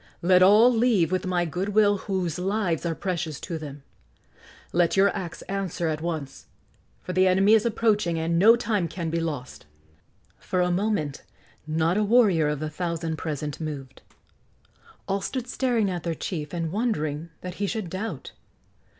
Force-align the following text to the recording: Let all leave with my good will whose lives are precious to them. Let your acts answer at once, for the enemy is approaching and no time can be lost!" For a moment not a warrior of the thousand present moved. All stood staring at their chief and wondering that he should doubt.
Let 0.23 0.41
all 0.41 0.73
leave 0.73 1.11
with 1.11 1.27
my 1.27 1.45
good 1.45 1.75
will 1.75 1.97
whose 1.99 2.39
lives 2.39 2.87
are 2.87 2.95
precious 2.95 3.39
to 3.41 3.59
them. 3.59 3.83
Let 4.73 4.97
your 4.97 5.15
acts 5.15 5.43
answer 5.43 5.87
at 5.89 6.01
once, 6.01 6.47
for 7.03 7.13
the 7.13 7.27
enemy 7.27 7.53
is 7.53 7.67
approaching 7.67 8.17
and 8.17 8.39
no 8.39 8.55
time 8.55 8.87
can 8.87 9.11
be 9.11 9.19
lost!" 9.19 9.67
For 10.39 10.59
a 10.59 10.71
moment 10.71 11.21
not 11.67 11.97
a 11.97 12.03
warrior 12.03 12.47
of 12.47 12.59
the 12.59 12.69
thousand 12.71 13.17
present 13.17 13.61
moved. 13.61 14.01
All 15.07 15.21
stood 15.21 15.45
staring 15.47 15.87
at 15.87 16.01
their 16.01 16.15
chief 16.15 16.51
and 16.51 16.71
wondering 16.71 17.29
that 17.41 17.53
he 17.61 17.67
should 17.67 17.87
doubt. 17.87 18.31